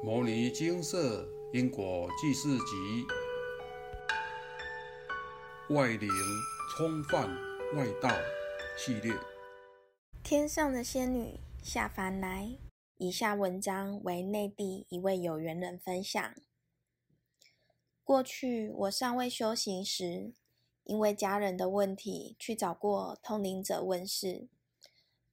[0.02, 3.04] 《摩尼金色因果记事集》
[5.74, 6.08] 外灵
[6.70, 7.28] 冲犯
[7.76, 8.08] 外道
[8.78, 9.12] 系列。
[10.24, 12.56] 天上的仙女下凡来。
[12.96, 16.34] 以下文章为内地一位有缘人分享。
[18.02, 20.32] 过去我尚未修行时，
[20.84, 24.48] 因为家人的问题去找过通灵者问事，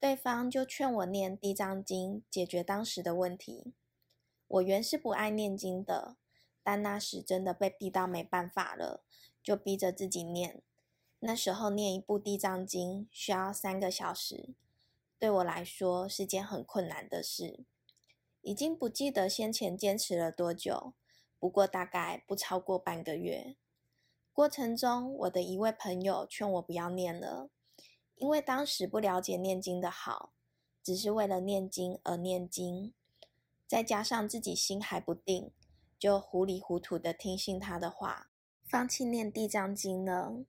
[0.00, 3.74] 对方就劝我念地藏经解决当时的问题。
[4.46, 6.16] 我原是不爱念经的，
[6.62, 9.02] 但那时真的被逼到没办法了，
[9.42, 10.62] 就逼着自己念。
[11.20, 14.54] 那时候念一部地藏经需要三个小时，
[15.18, 17.64] 对我来说是件很困难的事。
[18.42, 20.92] 已经不记得先前坚持了多久，
[21.38, 23.56] 不过大概不超过半个月。
[24.34, 27.48] 过程中，我的一位朋友劝我不要念了，
[28.16, 30.34] 因为当时不了解念经的好，
[30.82, 32.92] 只是为了念经而念经。
[33.74, 35.50] 再加上自己心还不定，
[35.98, 38.30] 就糊里糊涂的听信他的话，
[38.62, 40.44] 放弃念地藏经了。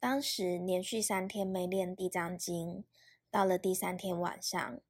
[0.00, 2.84] 当时连续三天没念地藏经，
[3.30, 4.80] 到了第三天晚上，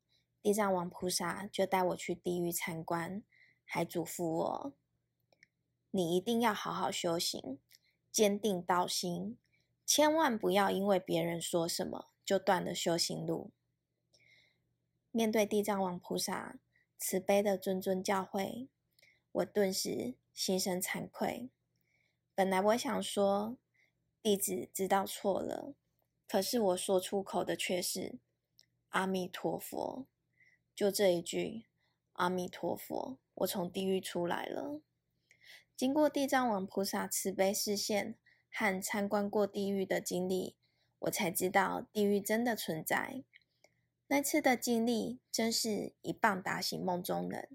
[0.40, 3.24] 地藏王菩萨就带我去地狱参观，
[3.64, 4.72] 还嘱咐我
[5.90, 7.58] ：“你一定要好好修行，
[8.12, 9.36] 坚定道心，
[9.84, 13.50] 千万不要因为别人说什么就断了修行路。”
[15.10, 16.60] 面对地藏王菩萨。
[17.06, 18.68] 慈悲的谆谆教诲，
[19.30, 21.50] 我顿时心生惭愧。
[22.34, 23.58] 本来我想说，
[24.22, 25.74] 弟子知道错了，
[26.26, 28.20] 可是我说出口的却是
[28.88, 30.06] “阿弥陀佛”，
[30.74, 31.66] 就这一句
[32.14, 34.80] “阿弥陀佛”，我从地狱出来了。
[35.76, 38.16] 经过地藏王菩萨慈悲视线
[38.50, 40.56] 和参观过地狱的经历，
[41.00, 43.24] 我才知道地狱真的存在。
[44.06, 47.48] 那次的经历真是一棒打醒梦中人。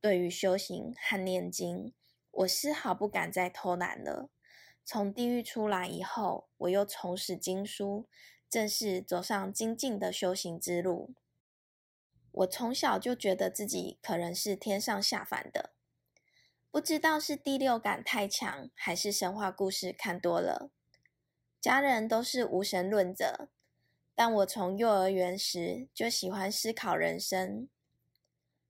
[0.00, 1.92] 对于修行和念经，
[2.30, 4.28] 我丝毫不敢再偷懒了。
[4.84, 8.06] 从地狱出来以后，我又重拾经书，
[8.48, 11.14] 正式走上精进的修行之路。
[12.30, 15.70] 我从小就觉得自己可能是天上下凡的，
[16.70, 20.70] 不知道是第六感太强，还是神话故事看多了。
[21.60, 23.48] 家人都是无神论者。
[24.16, 27.68] 但我从幼儿园时就喜欢思考人生，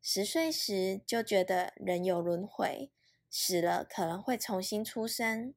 [0.02, 2.90] 十岁时就觉得人有轮回，
[3.30, 5.54] 死了可能会重新出生。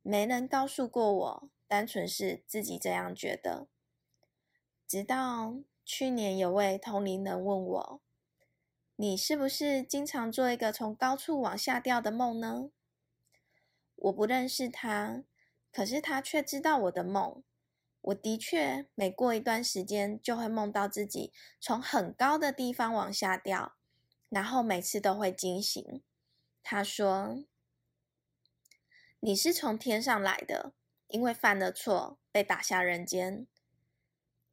[0.00, 3.68] 没人告诉过我，单纯是自己这样觉得。
[4.88, 8.00] 直到去年，有位同龄人问我
[8.96, 12.70] ：“你是不是经常做一个从高处往下掉的梦呢？”
[13.96, 15.24] 我不认识他，
[15.70, 17.42] 可是他却知道我的梦。
[18.06, 23.74] 我的确每过一段时间就会梦到自己从很高的地方往下掉，
[24.28, 26.02] 然后每次都会惊醒。
[26.62, 27.44] 他说
[29.18, 30.72] ：“你是从天上来的，
[31.08, 33.48] 因为犯了错被打下人间。”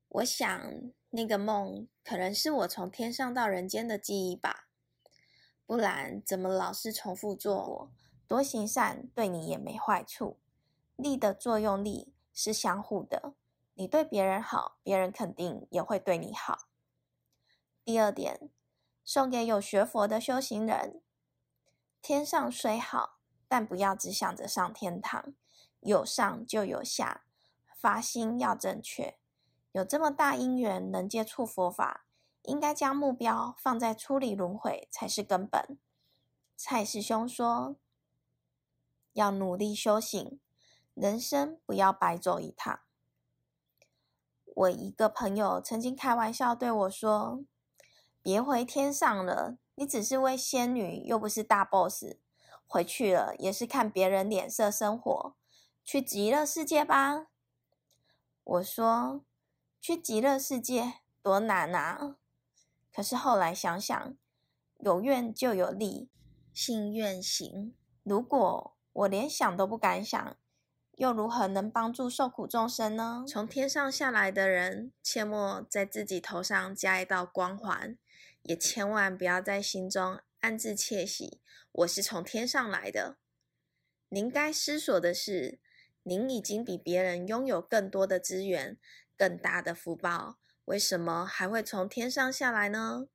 [0.09, 4.67] 我想那个梦可能是我从天上到人间的记忆吧，
[5.67, 7.55] 不然怎么老是重复做？
[7.55, 7.91] 我
[8.27, 10.39] 多行善对你也没坏处，
[10.95, 13.35] 力的作用力是相互的。
[13.75, 16.67] 你对别人好，别人肯定也会对你好。
[17.83, 18.51] 第二点，
[19.03, 21.01] 送给有学佛的修行人：
[22.01, 23.17] 天上虽好，
[23.47, 25.33] 但不要只想着上天堂，
[25.79, 27.25] 有上就有下，
[27.75, 29.17] 发心要正确。
[29.71, 32.05] 有这么大因缘能接触佛法，
[32.43, 35.79] 应该将目标放在出离轮回才是根本。
[36.55, 37.75] 蔡师兄说，
[39.13, 40.39] 要努力修行，
[40.93, 42.81] 人生不要白走一趟。
[44.55, 47.43] 我一个朋友曾经开玩笑对我说
[48.21, 52.17] ：“别回天上了，你只是位仙女，又不是大 boss，
[52.67, 55.35] 回去了也是看别人脸色生活。
[55.83, 57.27] 去极乐世界吧。”
[58.43, 59.25] 我说
[59.81, 62.17] ：“去极乐世界多难啊！”
[62.93, 64.15] 可是后来想想，
[64.79, 66.09] 有愿就有力，
[66.53, 67.73] 信愿行。
[68.03, 70.37] 如果我连想都不敢想，
[70.95, 73.25] 又如何能帮助受苦众生呢？
[73.27, 77.97] 从天上下来的人，切莫在自己头上加一道光环，
[78.43, 81.39] 也千万不要在心中暗自窃喜
[81.71, 83.17] ：“我是从天上来的。”
[84.09, 85.59] 您该思索的是，
[86.03, 88.77] 您已经比别人拥有更多的资源、
[89.17, 93.07] 更大的福报，为什么还会从天上下来呢？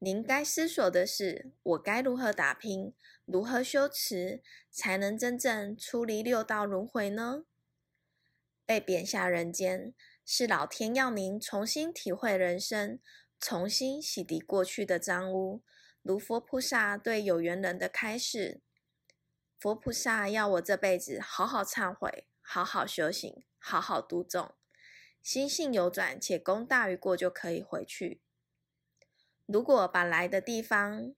[0.00, 2.92] 您该思索的是：我该如何打拼，
[3.30, 7.44] 如何修持，才能真正出离六道轮回呢？
[8.64, 9.92] 被贬下人间，
[10.24, 12.98] 是老天要您重新体会人生，
[13.38, 15.62] 重新洗涤过去的脏污，
[16.00, 18.62] 如佛菩萨对有缘人的开示。
[19.58, 24.54] 佛菩萨要我这辈子好好忏悔，好好修行，好好度众，
[25.22, 28.22] 心性有转且功大于过，就可以回去。
[29.44, 31.14] 如果把来的地方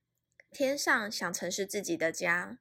[0.52, 2.58] 天上想成是自己的家，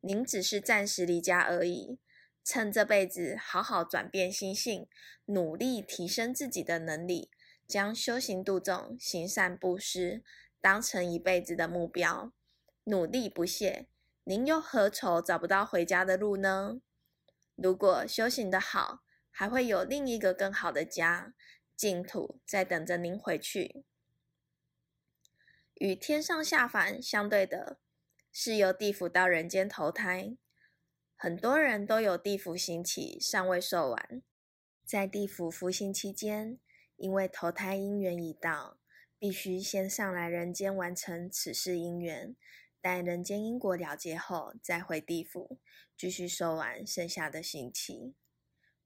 [0.00, 1.98] 您只是暂时离家而已。
[2.44, 4.88] 趁这辈子好好转变心性，
[5.26, 7.30] 努力提升自己的能力，
[7.66, 10.22] 将修行度众、行善布施
[10.60, 12.32] 当成一辈子的目标，
[12.84, 13.88] 努力不懈。
[14.24, 16.80] 您又何愁找不到回家的路呢？
[17.56, 21.34] 如果修行的好，还会有另一个更好的家、
[21.76, 23.84] 净土在等着您回去。
[25.82, 27.80] 与天上下凡相对的，
[28.30, 30.36] 是由地府到人间投胎。
[31.16, 34.22] 很多人都有地府行期尚未受完，
[34.84, 36.60] 在地府服刑期间，
[36.94, 38.78] 因为投胎因缘已到，
[39.18, 42.36] 必须先上来人间完成此世因缘，
[42.80, 45.58] 待人间因果了结后，再回地府
[45.96, 48.14] 继续受完剩下的刑期。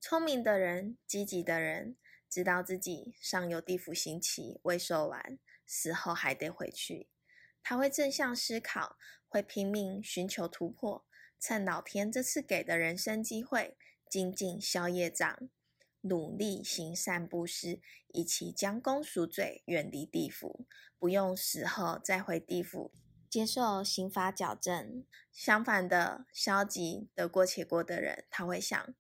[0.01, 1.99] 聪明的人、积极的人，
[2.31, 5.39] 知道自己尚有地府刑期未受完。
[5.67, 7.09] 死后还得回去，
[7.63, 8.97] 他会正向思考，
[9.29, 11.05] 会拼命寻求突破，
[11.41, 13.77] 趁老天这次给的人生机会，
[14.09, 15.49] 精进消业障，
[16.03, 20.67] 努力行善布施，以其将功赎罪，远离地府，
[20.99, 22.93] 不用死后再回地府
[23.29, 25.05] 接受刑罚矫正。
[25.33, 28.95] 相反的，消极得过且过的人，他会想，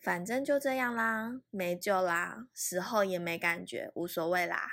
[0.00, 4.66] 反正就这样啦，没救啦，死后也没感觉，无所谓啦。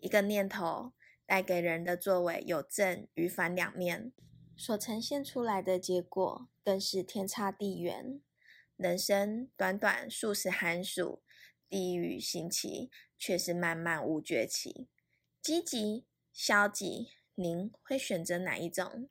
[0.00, 0.92] 一个念头
[1.26, 4.12] 带给人的作为有正与反两面，
[4.56, 8.20] 所呈现出来的结果更是天差地远。
[8.76, 11.22] 人生短短数十寒暑，
[11.68, 14.88] 地狱刑期却是漫漫无绝期。
[15.42, 19.10] 积极、消极，您会选择哪一种？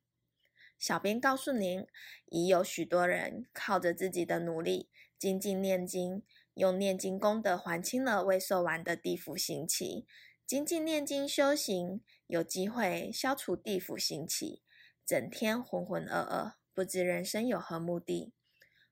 [0.79, 1.85] 小编告诉您，
[2.25, 6.23] 已有许多人靠着自己的努力，精进念经，
[6.55, 10.07] 用念经功德还清了未受完的地府刑期。
[10.49, 14.63] 精进念经修行，有机会消除地府行气，
[15.05, 18.33] 整天浑浑噩噩，不知人生有何目的。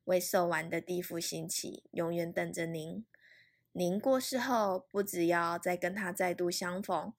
[0.03, 3.03] 未受完的地府行气，永远等着您。
[3.71, 7.11] 您过世后，不只要再跟他再度相逢，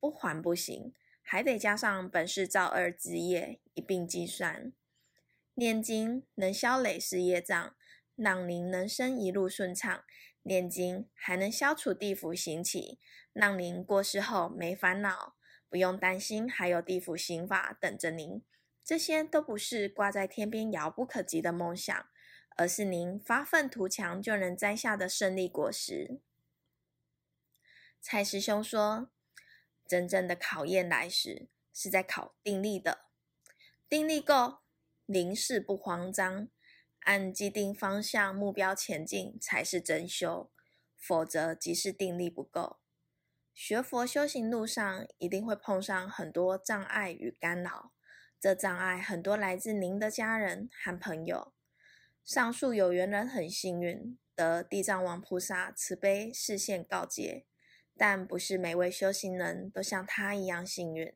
[0.00, 4.72] 不还不行，还得加上本世造二之业一并计算。
[5.56, 7.76] 念经能消累世业障，
[8.16, 10.02] 让您人生一路顺畅。
[10.42, 12.98] 念经还能消除地府行气，
[13.32, 15.36] 让您过世后没烦恼，
[15.68, 18.42] 不用担心还有地府刑法等着您。
[18.84, 22.06] 这些都不是挂在天边遥不可及的梦想，
[22.56, 26.20] 而是您发愤图强就能摘下的胜利果实。
[28.00, 29.12] 蔡师兄说
[29.86, 33.06] ：“真正的考验来时，是在考定力的，
[33.88, 34.58] 定力够，
[35.06, 36.48] 临事不慌张。”
[37.04, 40.50] 按既定方向目标前进才是真修，
[40.96, 42.78] 否则即是定力不够。
[43.54, 47.92] 学佛修行路上一定会碰上很多障碍与干扰，
[48.40, 51.52] 这障碍很多来自您的家人和朋友。
[52.24, 57.44] 上述有缘人很幸运得地藏王菩萨慈悲视线告诫，
[57.96, 61.12] 但不是每位修行人都像他一样幸运。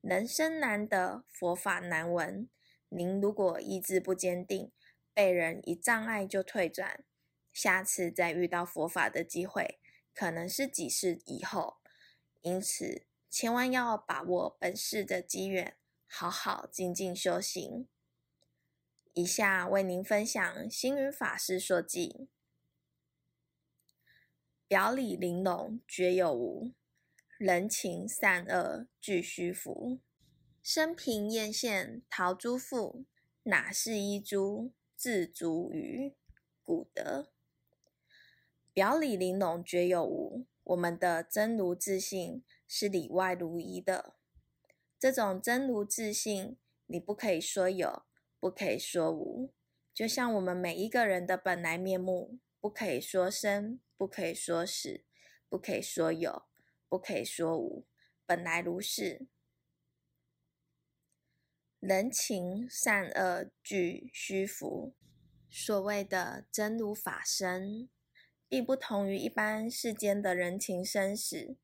[0.00, 2.48] 人生难得，佛法难闻。
[2.90, 4.70] 您如果意志不坚定，
[5.14, 7.04] 被人一障碍就退转，
[7.52, 9.78] 下次再遇到佛法的机会，
[10.12, 11.78] 可能是几世以后。
[12.42, 17.88] 因此，千万要把握本世的机缘，好好精进修行。
[19.12, 22.26] 以下为您分享星云法师说偈：
[24.66, 26.72] 表里玲珑绝有无，
[27.38, 30.00] 人情善恶俱虚浮。
[30.62, 33.04] 生平艳羡陶朱富，
[33.44, 34.72] 哪是一株？
[35.04, 36.14] 自足于
[36.62, 37.30] 古德，
[38.72, 40.46] 表里玲珑绝有无。
[40.62, 44.14] 我们的真如自信是里外如一的。
[44.98, 46.56] 这种真如自信，
[46.86, 48.04] 你不可以说有，
[48.40, 49.52] 不可以说无。
[49.92, 55.04] 就像我们每一个人的本来面目，不可以说生，不可以说死，
[55.50, 56.44] 不可以说有，
[56.88, 57.84] 不可以说无，
[58.24, 59.26] 本来如是。
[61.86, 64.94] 人情善恶俱虚浮。
[65.50, 67.90] 所谓的真如法身，
[68.48, 71.58] 并不同于一般世间的人情生死，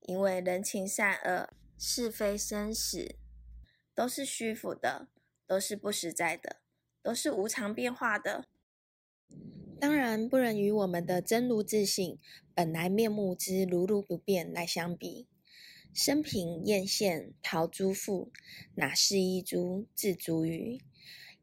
[0.00, 1.48] 因为人情善恶、
[1.78, 3.16] 是非生死，
[3.94, 5.08] 都是虚浮的，
[5.46, 6.60] 都是不实在的，
[7.02, 8.44] 都是无常变化的。
[9.80, 12.18] 当然，不能与我们的真如自信
[12.54, 15.26] 本来面目之如如不变来相比。
[15.96, 18.30] 生平艳羡陶朱富，
[18.74, 20.78] 哪是一株自足于？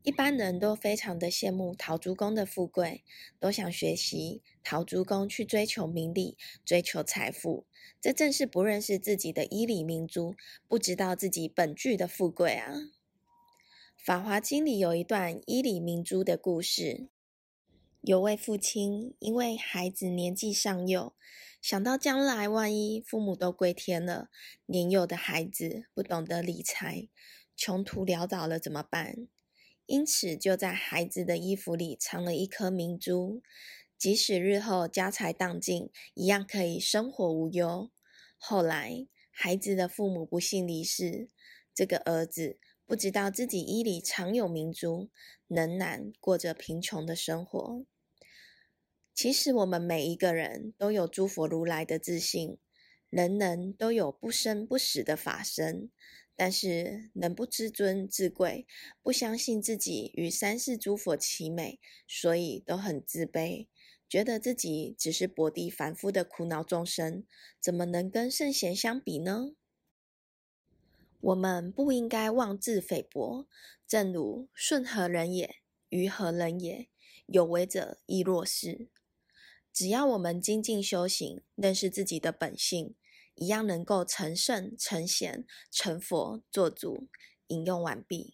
[0.03, 3.03] 一般人都非常的羡慕陶朱公的富贵，
[3.39, 7.65] 都想学习陶朱公去追求名利、追求财富。
[7.99, 10.35] 这正是不认识自己的依里明珠，
[10.67, 12.73] 不知道自己本具的富贵啊！
[13.97, 17.07] 《法华经》里有一段依里明珠的故事。
[18.05, 21.15] 有位父亲因为孩子年纪尚幼，
[21.61, 24.27] 想到将来万一父母都归天了，
[24.65, 27.07] 年幼的孩子不懂得理财，
[27.55, 29.29] 穷途潦倒了怎么办？
[29.85, 33.41] 因此就在孩子的衣服里藏了一颗明珠，
[33.97, 37.89] 即使日后家财荡尽，一样可以生活无忧。
[38.37, 41.29] 后来孩子的父母不幸离世，
[41.73, 45.09] 这个儿子不知道自己衣里藏有明珠，
[45.47, 47.85] 仍然过着贫穷的生活。
[49.13, 52.57] 其实我们每一个人都有诸佛如来的自信，
[53.09, 55.91] 人人都有不生不死的法身，
[56.35, 58.65] 但是人不知尊自贵，
[59.03, 63.67] 不相信自己与三世诸佛齐美，所以都很自卑，
[64.09, 67.23] 觉得自己只是薄地凡夫的苦恼众生，
[67.61, 69.53] 怎么能跟圣贤相比呢？
[71.21, 73.47] 我们不应该妄自菲薄，
[73.87, 75.57] 正如顺何人也，
[75.89, 76.89] 于何人也，
[77.27, 78.89] 有为者亦若是。
[79.73, 82.95] 只要我们精进修行，认识自己的本性，
[83.33, 87.09] 一样能够成圣、成贤、成佛、做主。
[87.47, 88.33] 引用完毕。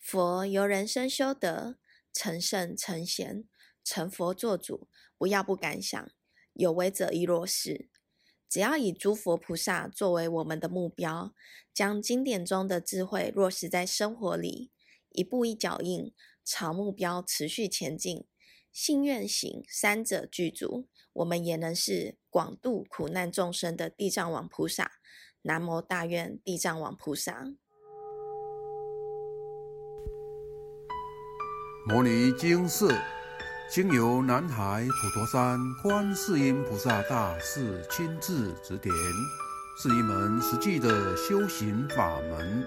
[0.00, 1.76] 佛由人生修德，
[2.12, 3.44] 成圣、成贤、
[3.84, 6.10] 成佛、做主，不要不敢想。
[6.54, 7.88] 有为者亦若是。
[8.48, 11.34] 只要以诸佛菩萨作为我们的目标，
[11.72, 14.70] 将经典中的智慧落实在生活里，
[15.10, 16.12] 一步一脚印，
[16.44, 18.24] 朝目标持续前进。
[18.74, 24.90] 信愿行三者具足，我们也能是广度苦难众生的地藏王菩萨。
[25.42, 27.44] 南无大愿地藏王菩萨。
[31.86, 32.88] 摩尼经释，
[33.70, 38.92] 经由南海普陀山观世音菩萨大士亲自指点，
[39.80, 42.66] 是一门实际的修行法门。